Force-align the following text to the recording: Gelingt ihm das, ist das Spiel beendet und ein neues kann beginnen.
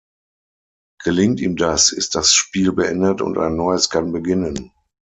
Gelingt 1.03 1.41
ihm 1.41 1.57
das, 1.57 1.91
ist 1.91 2.15
das 2.15 2.33
Spiel 2.33 2.71
beendet 2.71 3.21
und 3.21 3.37
ein 3.37 3.55
neues 3.55 3.91
kann 3.91 4.11
beginnen. 4.11 4.71